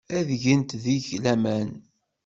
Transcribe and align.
Ad 0.17 0.29
gent 0.43 0.77
deg-k 0.83 1.07
laman. 1.23 1.69